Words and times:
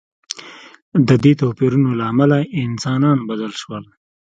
د 1.07 1.09
دې 1.23 1.33
توپیرونو 1.41 1.89
له 1.99 2.05
امله 2.11 2.37
انسانان 2.65 3.17
بدل 3.29 3.51
شول. 3.61 3.83